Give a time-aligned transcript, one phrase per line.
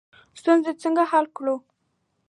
[0.39, 1.55] ستونزې څنګه حل کړو؟